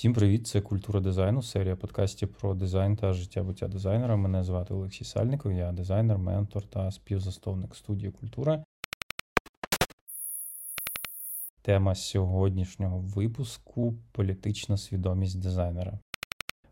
[0.00, 0.46] Всім привіт!
[0.46, 4.16] Це культура дизайну, серія подкастів про дизайн та життя буття дизайнера.
[4.16, 8.64] Мене звати Олексій Сальников, я дизайнер, ментор та співзасновник студії Культура.
[11.62, 15.98] Тема сьогоднішнього випуску політична свідомість дизайнера.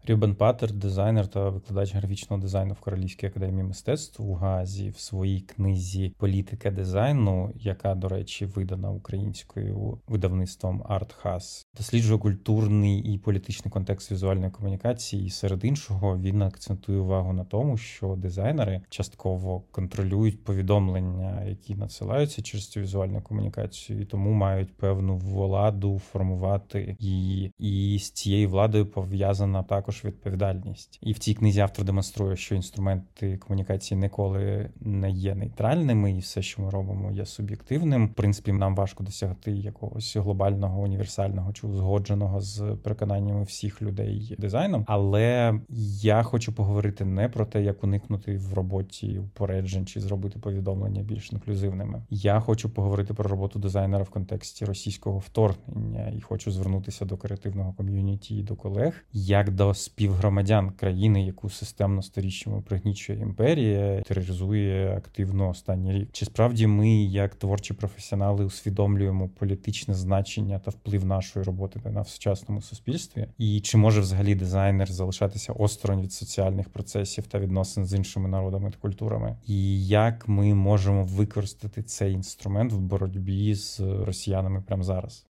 [0.09, 5.41] Рюбен Паттер, дизайнер та викладач графічного дизайну в Королівській академії мистецтв у Газі в своїй
[5.41, 14.13] книзі Політика дизайну, яка, до речі, видана українською видавництвом Артхас, досліджує культурний і політичний контекст
[14.13, 15.27] візуальної комунікації.
[15.27, 22.43] І серед іншого він акцентує увагу на тому, що дизайнери частково контролюють повідомлення, які надсилаються
[22.43, 27.53] через цю візуальну комунікацію, і тому мають певну владу формувати її.
[27.59, 30.99] І з цією владою пов'язана також також відповідальність.
[31.03, 36.43] І в цій книзі автор демонструє, що інструменти комунікації ніколи не є нейтральними, і все,
[36.43, 38.07] що ми робимо, є суб'єктивним.
[38.07, 44.85] В принципі, нам важко досягти якогось глобального, універсального чи узгодженого з переконаннями всіх людей дизайном.
[44.87, 45.61] Але
[46.03, 51.33] я хочу поговорити не про те, як уникнути в роботі упереджень чи зробити повідомлення більш
[51.33, 52.03] інклюзивними.
[52.11, 57.73] Я хочу поговорити про роботу дизайнера в контексті російського вторгнення і хочу звернутися до креативного
[57.73, 65.49] ком'юніті і до колег як до співгромадян країни, яку системно сторіччями пригнічує імперія, тероризує активно
[65.49, 66.09] останній рік.
[66.13, 72.63] Чи справді ми, як творчі професіонали, усвідомлюємо політичне значення та вплив нашої роботи на сучасному
[72.63, 73.27] суспільстві?
[73.39, 78.71] І чи може взагалі дизайнер залишатися осторонь від соціальних процесів та відносин з іншими народами
[78.71, 79.37] та культурами?
[79.47, 85.28] І як ми можемо використати цей інструмент в боротьбі з росіянами прямо зараз?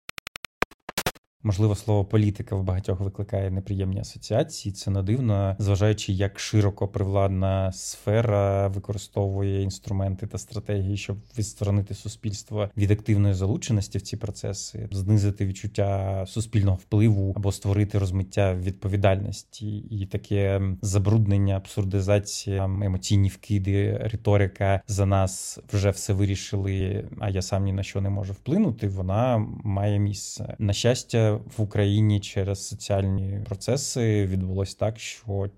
[1.45, 4.73] Можливо, слово політика в багатьох викликає неприємні асоціації.
[4.73, 12.69] Це не дивно, зважаючи, як широко привладна сфера використовує інструменти та стратегії, щоб відсторонити суспільство
[12.77, 20.05] від активної залученості в ці процеси, знизити відчуття суспільного впливу або створити розмиття відповідальності, і
[20.05, 27.05] таке забруднення, абсурдизація, емоційні вкиди, риторика за нас вже все вирішили.
[27.19, 28.87] А я сам ні на що не можу вплинути.
[28.87, 35.49] Вона має місце на щастя в Україні через соціальні процеси відбулось так, що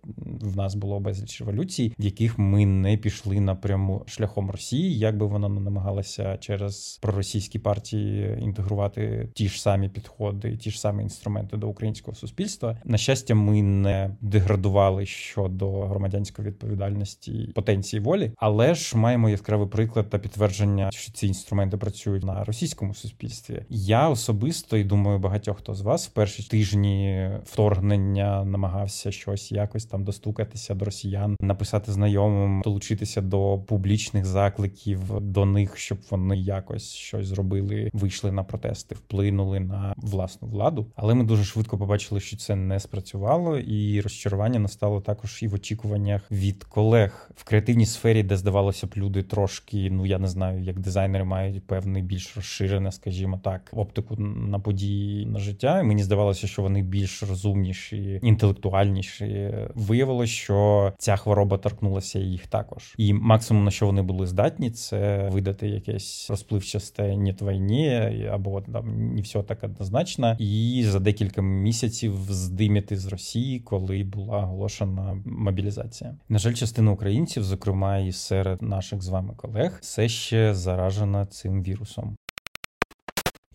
[0.42, 5.26] в нас було безліч революцій, в яких ми не пішли напряму шляхом Росії, як би
[5.26, 11.58] вона не намагалася через проросійські партії інтегрувати ті ж самі підходи, ті ж самі інструменти
[11.58, 12.78] до українського суспільства.
[12.86, 20.10] На щастя, ми не деградували щодо громадянської відповідальності потенції волі, але ж маємо яскравий приклад
[20.10, 23.66] та підтвердження, що ці інструменти працюють на російському суспільстві.
[23.70, 29.86] Я особисто і думаю, багатьох хто з вас в перші тижні вторгнення намагався щось якось
[29.86, 36.94] там достукатися до росіян, написати знайомим, долучитися до публічних закликів до них, щоб вони якось
[36.94, 40.86] щось зробили, вийшли на протести, вплинули на власну владу.
[40.96, 45.54] Але ми дуже швидко побачили, що це не спрацювало, і розчарування настало також і в
[45.54, 50.64] очікуваннях від колег в креативній сфері, де здавалося б, люди трошки, ну я не знаю,
[50.64, 56.04] як дизайнери мають певний більш розширене, скажімо так, оптику на події на життя життя, мені
[56.04, 59.54] здавалося, що вони більш розумніші, інтелектуальніші.
[59.76, 62.94] Виявилося, що ця хвороба торкнулася їх також.
[62.98, 67.90] І максимум на що вони були здатні, це видати якесь розпливчасте «Нєт війні»
[68.32, 74.38] або там не все так однозначно, і за декілька місяців здиміти з Росії, коли була
[74.38, 76.16] оголошена мобілізація.
[76.30, 81.64] На жаль, частина українців, зокрема і серед наших з вами колег, все ще заражена цим
[81.64, 82.16] вірусом.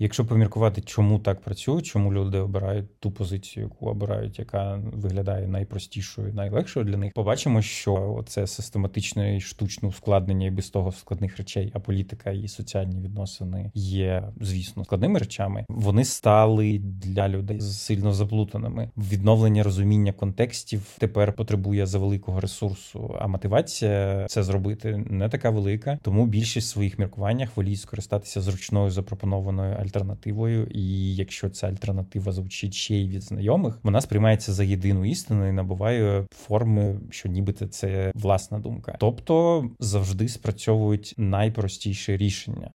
[0.03, 6.35] Якщо поміркувати, чому так працює, чому люди обирають ту позицію, яку обирають, яка виглядає найпростішою,
[6.35, 11.71] найлегшою для них, побачимо, що це систематичне і штучне ускладнення і без того складних речей,
[11.75, 15.65] а політика і соціальні відносини є, звісно, складними речами.
[15.69, 18.91] Вони стали для людей сильно заплутаними.
[18.97, 25.99] Відновлення розуміння контекстів тепер потребує за великого ресурсу, а мотивація це зробити не така велика,
[26.03, 32.95] тому більшість своїх міркуваннях воліють скористатися зручною запропонованою альтернативою, і якщо ця альтернатива звучить ще
[32.95, 38.59] й від знайомих, вона сприймається за єдину істину і набуває форми, що нібито це власна
[38.59, 38.97] думка.
[39.01, 42.71] Тобто завжди спрацьовують найпростіше рішення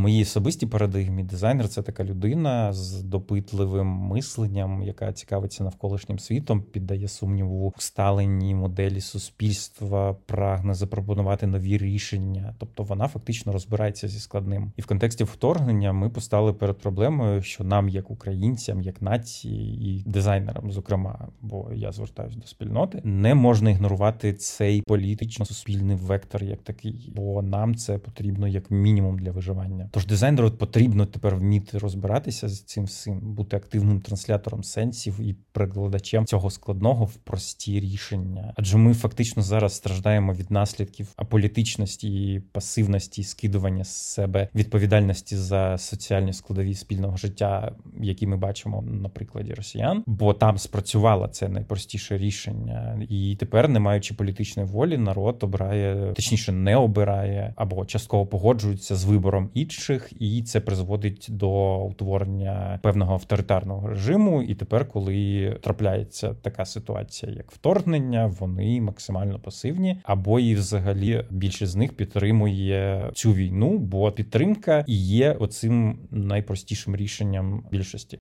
[0.00, 7.08] моїй особистій парадигмі дизайнер це така людина з допитливим мисленням, яка цікавиться навколишнім світом, піддає
[7.08, 12.54] сумніву усталені моделі суспільства, прагне запропонувати нові рішення.
[12.58, 14.72] Тобто вона фактично розбирається зі складним.
[14.76, 20.02] І в контексті вторгнення ми постали перед проблемою, що нам, як українцям, як нації і
[20.10, 27.12] дизайнерам, зокрема, бо я звертаюся до спільноти, не можна ігнорувати цей політично-суспільний вектор як такий,
[27.16, 29.89] бо нам це потрібно як мінімум для виживання.
[29.90, 36.26] Тож дизайнеру потрібно тепер вміти розбиратися з цим всім, бути активним транслятором сенсів і прикладачем
[36.26, 38.54] цього складного в прості рішення.
[38.56, 45.78] Адже ми фактично зараз страждаємо від наслідків аполітичності і пасивності, скидування з себе відповідальності за
[45.78, 52.18] соціальні складові спільного життя, які ми бачимо на прикладі росіян, бо там спрацювало це найпростіше
[52.18, 58.96] рішення, і тепер, не маючи політичної волі, народ обирає, точніше не обирає або частково погоджується
[58.96, 64.42] з вибором інших, і це призводить до утворення певного авторитарного режиму.
[64.42, 71.72] І тепер, коли трапляється така ситуація, як вторгнення, вони максимально пасивні, або і взагалі більшість
[71.72, 78.18] з них підтримує цю війну, бо підтримка є оцим найпростішим рішенням більшості.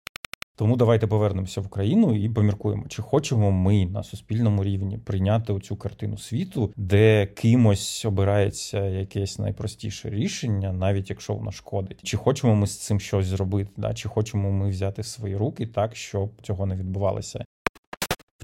[0.56, 5.76] Тому давайте повернемося в Україну і поміркуємо, чи хочемо ми на суспільному рівні прийняти оцю
[5.76, 12.66] картину світу, де кимось обирається якесь найпростіше рішення, навіть якщо воно шкодить, чи хочемо ми
[12.66, 16.76] з цим щось зробити, да чи хочемо ми взяти свої руки так, щоб цього не
[16.76, 17.44] відбувалося.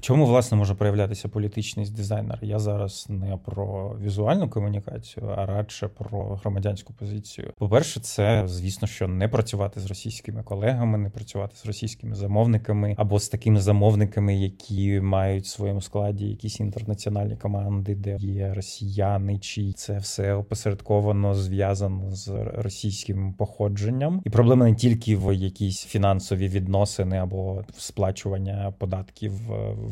[0.01, 2.39] В чому власне може проявлятися політичність дизайнера?
[2.41, 7.53] Я зараз не про візуальну комунікацію, а радше про громадянську позицію.
[7.57, 13.19] По-перше, це звісно, що не працювати з російськими колегами, не працювати з російськими замовниками або
[13.19, 19.73] з такими замовниками, які мають в своєму складі якісь інтернаціональні команди, де є росіяни, чи
[19.73, 24.21] це все опосередковано зв'язано з російським походженням.
[24.25, 29.33] І проблема не тільки в якісь фінансові відносини або сплачування податків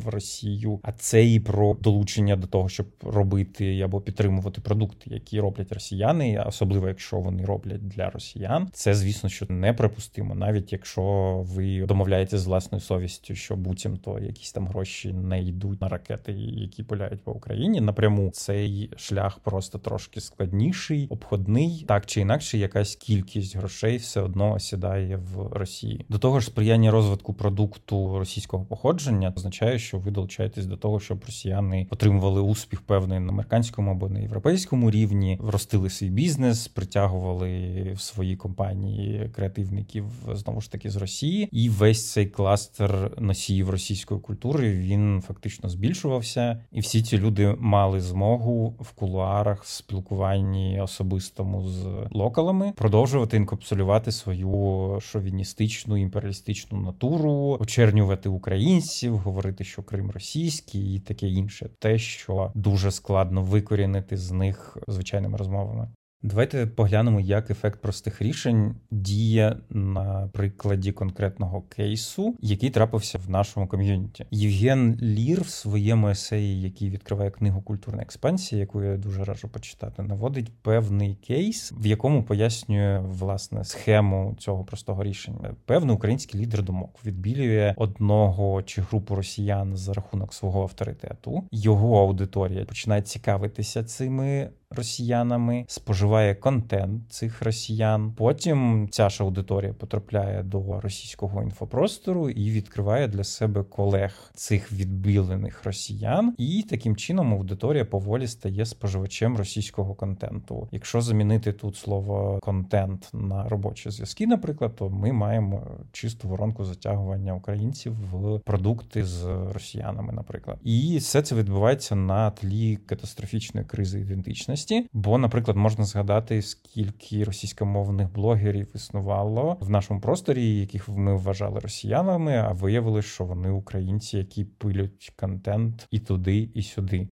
[0.04, 5.40] в Росію, а це і про долучення до того, щоб робити або підтримувати продукти, які
[5.40, 8.68] роблять росіяни, особливо якщо вони роблять для росіян.
[8.72, 11.02] Це звісно, що неприпустимо, навіть якщо
[11.46, 16.82] ви домовляєте з власною совістю, що буцімто якісь там гроші не йдуть на ракети, які
[16.82, 17.80] пуляють по Україні.
[17.80, 24.52] Напряму цей шлях просто трошки складніший, обходний, так чи інакше, якась кількість грошей все одно
[24.52, 26.06] осідає в Росії.
[26.08, 31.24] До того ж, сприяння розвитку продукту російського походження означає, що ви долучаєтесь до того, щоб
[31.26, 38.00] росіяни отримували успіх певний на американському або на європейському рівні, ростили свій бізнес, притягували в
[38.00, 44.72] свої компанії креативників знову ж таки з Росії, і весь цей кластер носіїв російської культури
[44.72, 51.86] він фактично збільшувався, і всі ці люди мали змогу в кулуарах в спілкуванні особистому з
[52.10, 61.28] локалами продовжувати інкапсулювати свою шовіністичну імперіалістичну натуру, очернювати українців, говорити, що Крим російський і таке
[61.28, 65.88] інше, те, що дуже складно викорінити з них звичайними розмовами.
[66.22, 73.66] Давайте поглянемо, як ефект простих рішень діє на прикладі конкретного кейсу, який трапився в нашому
[73.66, 74.26] ком'юніті.
[74.30, 80.02] Євген Лір в своєму есеї, який відкриває книгу Культурна експансія, яку я дуже раджу почитати,
[80.02, 85.54] наводить певний кейс, в якому пояснює власне схему цього простого рішення.
[85.64, 91.44] Певний український лідер думок відбілює одного чи групу росіян за рахунок свого авторитету.
[91.52, 98.12] Його аудиторія починає цікавитися цими росіянами, споживає контент цих росіян.
[98.16, 105.64] Потім ця ж аудиторія потрапляє до російського інфопростору і відкриває для себе колег цих відбілених
[105.64, 106.34] росіян.
[106.38, 110.68] І таким чином аудиторія поволі стає споживачем російського контенту.
[110.72, 117.34] Якщо замінити тут слово контент на робочі зв'язки, наприклад, то ми маємо чисту воронку затягування
[117.34, 124.59] українців в продукти з росіянами, наприклад, і все це відбувається на тлі катастрофічної кризи ідентичності
[124.64, 124.88] діяльності.
[124.92, 132.36] Бо, наприклад, можна згадати, скільки російськомовних блогерів існувало в нашому просторі, яких ми вважали росіянами,
[132.36, 137.08] а виявили, що вони українці, які пилють контент і туди, і сюди.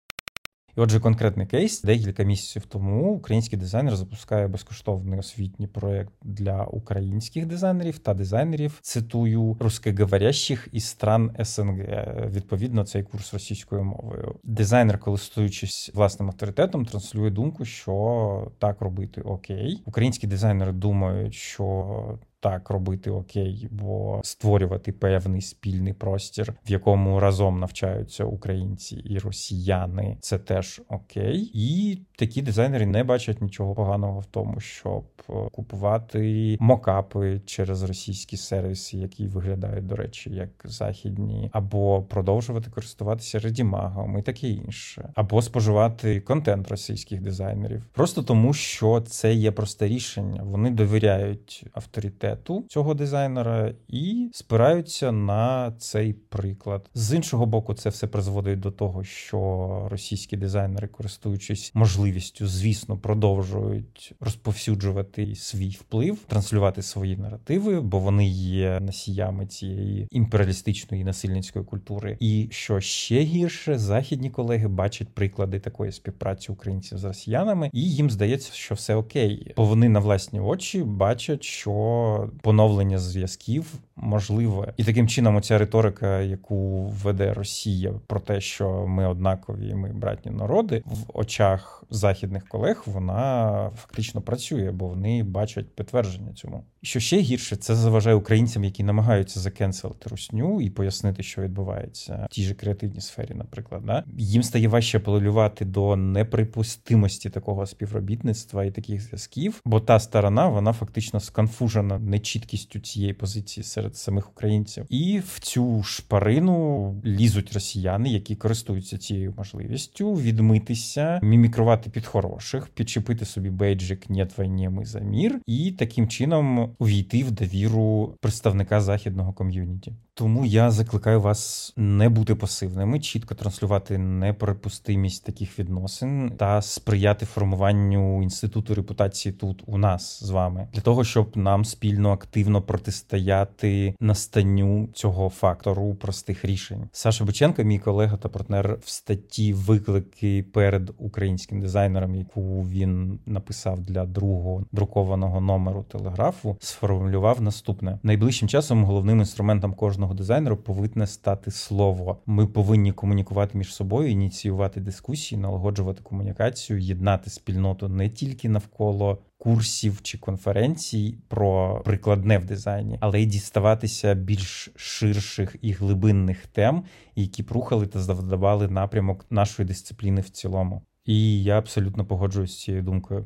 [0.77, 7.46] І отже, конкретний кейс декілька місяців тому український дизайнер запускає безкоштовний освітній проект для українських
[7.46, 8.79] дизайнерів та дизайнерів.
[8.82, 11.86] Цитую русскоговорящих із стран СНГ.
[12.29, 14.36] Відповідно, цей курс російською мовою.
[14.44, 19.82] Дизайнер, користуючись власним авторитетом, транслює думку, що так робити окей.
[19.86, 27.60] Українські дизайнери думають, що так робити окей, бо створювати певний спільний простір, в якому разом
[27.60, 31.52] навчаються українці і росіяни, це теж окей.
[31.54, 38.38] І такі дизайнери не бачать нічого поганого в тому, щоб е, купувати мокапи через російські
[38.38, 45.42] сервіси, які виглядають, до речі, як західні, або продовжувати користуватися редімагом і таке інше, або
[45.42, 50.44] споживати контент російських дизайнерів, просто тому що це є просте рішення.
[50.44, 56.89] Вони довіряють авторитет портрету цього дизайнера і спираються на цей приклад.
[56.94, 64.13] З іншого боку, це все призводить до того, що російські дизайнери, користуючись можливістю, звісно, продовжують
[64.20, 72.18] розповсюджувати свій вплив, транслювати свої наративи, бо вони є носіями цієї імперіалістичної насильницької культури.
[72.20, 78.10] І що ще гірше, західні колеги бачать приклади такої співпраці українців з росіянами, і їм
[78.10, 84.84] здається, що все окей, бо вони на власні очі бачать, що поновлення зв'язків можливе, і
[84.84, 90.84] таким чином оця риторика, яку веде Росія, про те, що ми однакові, ми братні народи,
[90.86, 96.63] в очах західних колег вона фактично працює, бо вони бачать підтвердження цьому.
[96.82, 102.34] Що ще гірше, це заважає українцям, які намагаються закенселити русню і пояснити, що відбувається в
[102.34, 104.03] тій же креативній сфері, наприклад, да?
[104.17, 110.74] їм стає важче апелювати до неприпустимості такого співробітництва і таких зв'язків, бо та сторона вона
[110.74, 118.35] фактично сконфужена нечіткістю цієї позиції серед самих українців, і в цю шпарину лізуть росіяни, які
[118.35, 125.39] користуються цією можливістю відмитися, мімікрувати під хороших, підчепити собі бейджик «Нєт війні, ми за мір,
[125.47, 129.93] і таким чином увійти в довіру представника західного ком'юніті.
[130.17, 138.24] Тому я закликаю вас не бути пасивними, чітко транслювати неприпустимість таких відносин та сприяти формуванню
[138.24, 144.89] інституту репутації тут у нас з вами для того, щоб нам спільно активно протистояти настанню
[144.93, 146.89] цього фактору простих рішень.
[146.91, 153.79] Саша Бученко, мій колега та партнер в статті Виклики перед українським дизайнером, яку він написав
[153.79, 161.51] для другого друкованого номеру телеграфу, сформулював наступне: найближчим часом головним інструментом кожного дизайнера повинне стати
[161.51, 162.21] слово.
[162.25, 169.17] Ми повинні комунікувати між собою, ініціювати дискусії, налагоджувати комунікацію, єднати спільноту не тільки навколо.
[169.38, 176.83] Курсів чи конференцій про прикладне в дизайні, але й діставатися більш ширших і глибинних тем,
[177.15, 180.81] які б рухали та завдавали напрямок нашої дисципліни в цілому.
[181.05, 183.25] І я абсолютно погоджуюсь з цією думкою.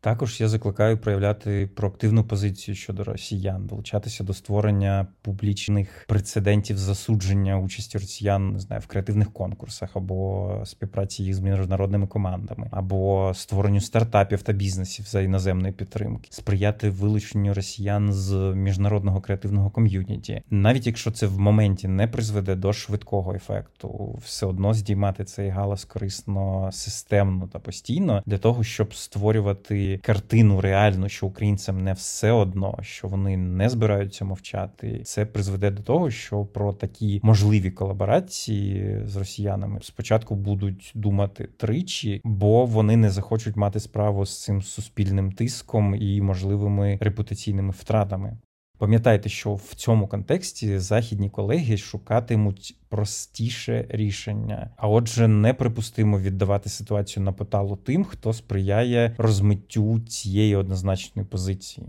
[0.00, 7.98] Також я закликаю проявляти проактивну позицію щодо росіян, долучатися до створення публічних прецедентів засудження участі
[7.98, 14.42] росіян не знаю, в креативних конкурсах або співпраці їх з міжнародними командами, або створенню стартапів
[14.42, 21.26] та бізнесів за іноземної підтримки, сприяти вилученню росіян з міжнародного креативного ком'юніті, навіть якщо це
[21.26, 27.58] в моменті не призведе до швидкого ефекту, все одно здіймати цей галас корисно, системно та
[27.58, 33.68] постійно для того, щоб створювати картину реальну, що українцям не все одно, що вони не
[33.68, 35.00] збираються мовчати.
[35.04, 42.20] Це призведе до того, що про такі можливі колаборації з росіянами спочатку будуть думати тричі,
[42.24, 48.38] бо вони не захочуть мати справу з цим суспільним тиском і можливими репутаційними втратами.
[48.78, 57.24] Пам'ятайте, що в цьому контексті західні колеги шукатимуть простіше рішення, а отже, неприпустимо віддавати ситуацію
[57.24, 61.86] на поталу тим, хто сприяє розмиттю цієї однозначної позиції.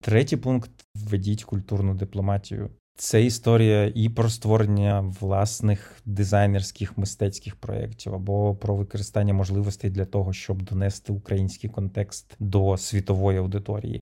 [0.00, 2.70] Третій пункт введіть культурну дипломатію.
[2.96, 10.32] Це історія і про створення власних дизайнерських мистецьких проєктів, або про використання можливостей для того,
[10.32, 14.00] щоб донести український контекст до світової аудиторії.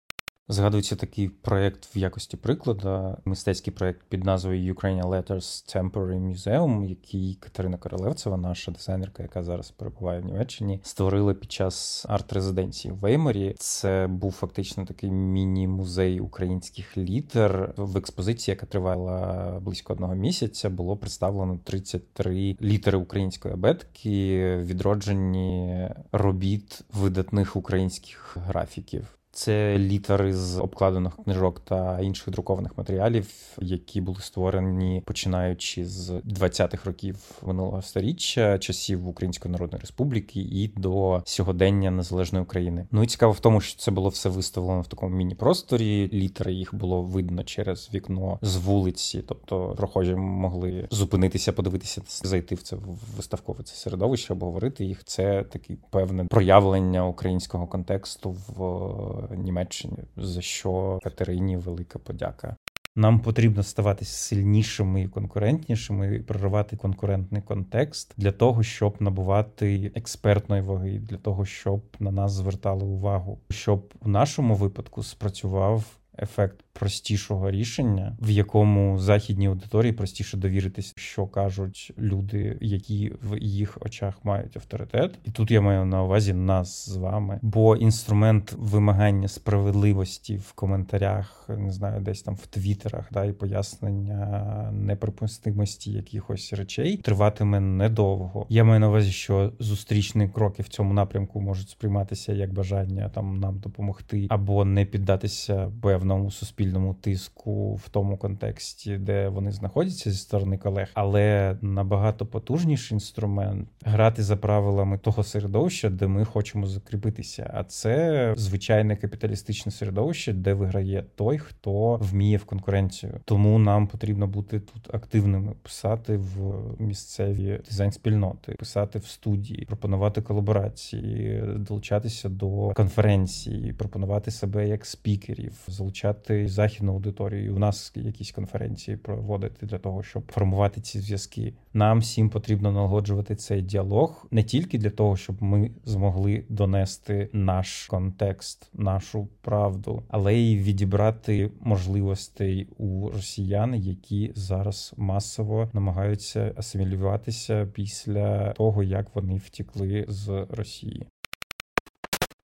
[0.52, 7.38] Згадується такий проєкт в якості прикладу, мистецький проєкт під назвою Ukrainian Letters Temporary Museum, який
[7.40, 13.54] Катерина Королевцева, наша дизайнерка, яка зараз перебуває в Німеччині, створила під час арт-резиденції в Веймарі.
[13.58, 17.74] Це був фактично такий міні-музей українських літер.
[17.76, 26.80] В експозиції, яка тривала близько одного місяця, було представлено 33 літери української абетки, відроджені робіт
[26.92, 29.18] видатних українських графіків.
[29.34, 36.84] Це літери з обкладених книжок та інших друкованих матеріалів, які були створені починаючи з 20-х
[36.84, 42.86] років минулого століття, часів Української Народної Республіки і до сьогодення незалежної України.
[42.90, 46.10] Ну і цікаво в тому, що це було все виставлено в такому міні-просторі.
[46.12, 52.62] Літери їх було видно через вікно з вулиці, тобто прохожі могли зупинитися, подивитися, зайти в
[52.62, 52.76] це
[53.16, 55.04] виставкове це середовище, обговорити їх.
[55.04, 59.21] Це таке певне проявлення українського контексту в.
[59.30, 62.56] Німеччині, за що Катерині велика подяка.
[62.96, 70.62] Нам потрібно ставати сильнішими і конкурентнішими, і проривати конкурентний контекст для того, щоб набувати експертної
[70.62, 75.84] ваги, для того, щоб на нас звертали увагу, щоб у нашому випадку спрацював
[76.18, 83.78] ефект простішого рішення, в якому західній аудиторії простіше довіритись, що кажуть люди, які в їх
[83.80, 85.18] очах мають авторитет.
[85.24, 87.38] І тут я маю на увазі нас з вами.
[87.42, 94.70] Бо інструмент вимагання справедливості в коментарях, не знаю, десь там в твіттерах, да, і пояснення
[94.72, 98.46] неприпустимості якихось речей триватиме недовго.
[98.48, 103.40] Я маю на увазі, що зустрічні кроки в цьому напрямку можуть сприйматися як бажання там
[103.40, 110.16] нам допомогти або не піддатися певному суспільному тиску в тому контексті, де вони знаходяться зі
[110.16, 117.50] сторони колег, але набагато потужніший інструмент грати за правилами того середовища, де ми хочемо закріпитися.
[117.54, 123.20] А це звичайне капіталістичне середовище, де виграє той, хто вміє в конкуренцію.
[123.24, 130.22] Тому нам потрібно бути тут активними, писати в місцеві дизайн спільноти, писати в студії, пропонувати
[130.22, 135.52] колаборації, долучатися до конференцій, пропонувати себе як спікерів,
[135.92, 137.54] залучати західну аудиторію.
[137.54, 141.54] У нас якісь конференції проводити для того, щоб формувати ці зв'язки.
[141.74, 147.86] Нам всім потрібно налагоджувати цей діалог не тільки для того, щоб ми змогли донести наш
[147.86, 158.52] контекст, нашу правду, але й відібрати можливостей у росіян, які зараз масово намагаються асимілюватися після
[158.52, 161.06] того, як вони втікли з Росії.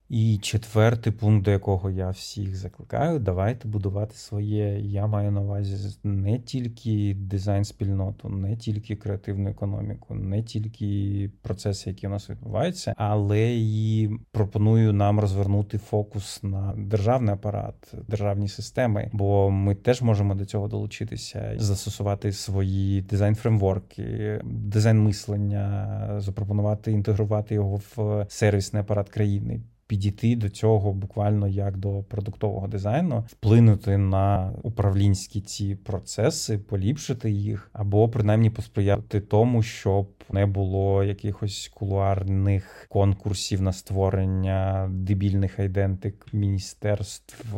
[0.09, 4.79] І четвертий пункт, до якого я всіх закликаю, давайте будувати своє.
[4.79, 11.89] Я маю на увазі не тільки дизайн спільноту, не тільки креативну економіку, не тільки процеси,
[11.89, 19.09] які у нас відбуваються, але і пропоную нам розвернути фокус на державний апарат, державні системи,
[19.13, 27.81] бо ми теж можемо до цього долучитися, застосувати свої дизайн-фреймворки, дизайн мислення, запропонувати інтегрувати його
[27.95, 35.41] в сервісний апарат країни підійти до цього буквально як до продуктового дизайну, вплинути на управлінські
[35.41, 43.73] ці процеси, поліпшити їх, або принаймні посприяти тому, щоб не було якихось кулуарних конкурсів на
[43.73, 47.57] створення дебільних айдентик міністерств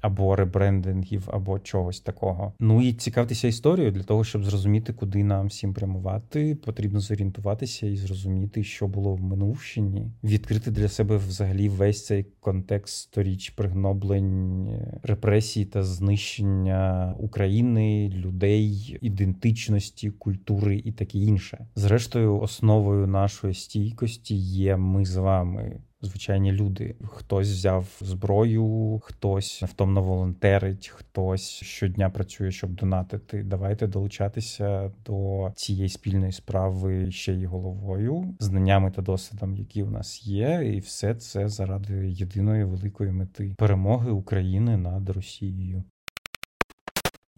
[0.00, 2.52] або ребрендингів, або чогось такого.
[2.60, 7.96] Ну і цікавтеся історією для того, щоб зрозуміти, куди нам всім прямувати, потрібно зорієнтуватися і
[7.96, 14.68] зрозуміти, що було в минувщині, відкрити для себе взагалі весь цей контекст сторіч пригноблень,
[15.02, 21.66] репресій та знищення України, людей, ідентичності, культури і таке інше.
[21.74, 26.96] Зрештою, основою нашої стійкості є ми з вами звичайні люди.
[27.04, 33.42] Хтось взяв зброю, хтось невтомно волонтерить, хтось щодня працює, щоб донатити.
[33.42, 40.26] Давайте долучатися до цієї спільної справи ще й головою, знаннями та досвідом, які у нас
[40.26, 45.84] є, і все це заради єдиної великої мети перемоги України над Росією.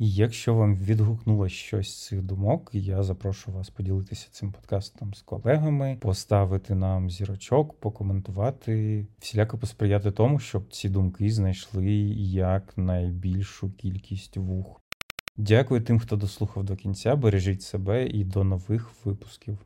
[0.02, 5.98] Якщо вам відгукнуло щось з цих думок, я запрошую вас поділитися цим подкастом з колегами,
[6.00, 14.80] поставити нам зірочок, покоментувати, всіляко посприяти тому, щоб ці думки знайшли як найбільшу кількість вух.
[15.36, 17.16] Дякую тим, хто дослухав до кінця.
[17.16, 19.58] Бережіть себе і до нових випусків.